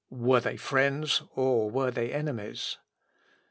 [0.09, 2.79] Were they friends, or were they enemies?